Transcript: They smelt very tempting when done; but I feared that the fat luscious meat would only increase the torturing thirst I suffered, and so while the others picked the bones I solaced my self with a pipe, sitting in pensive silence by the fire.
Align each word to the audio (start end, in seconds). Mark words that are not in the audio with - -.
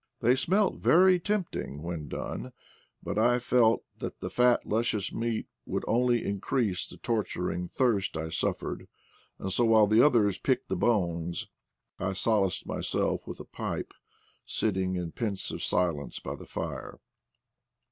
They 0.19 0.33
smelt 0.33 0.79
very 0.81 1.19
tempting 1.19 1.83
when 1.83 2.07
done; 2.07 2.53
but 3.03 3.19
I 3.19 3.37
feared 3.37 3.81
that 3.99 4.19
the 4.19 4.31
fat 4.31 4.65
luscious 4.65 5.13
meat 5.13 5.45
would 5.67 5.85
only 5.87 6.25
increase 6.25 6.87
the 6.87 6.97
torturing 6.97 7.67
thirst 7.67 8.17
I 8.17 8.29
suffered, 8.29 8.87
and 9.37 9.51
so 9.53 9.65
while 9.65 9.85
the 9.85 10.03
others 10.03 10.39
picked 10.39 10.69
the 10.69 10.75
bones 10.75 11.49
I 11.99 12.13
solaced 12.13 12.65
my 12.65 12.81
self 12.81 13.27
with 13.27 13.39
a 13.39 13.45
pipe, 13.45 13.93
sitting 14.43 14.95
in 14.95 15.11
pensive 15.11 15.61
silence 15.61 16.17
by 16.17 16.33
the 16.33 16.47
fire. 16.47 16.97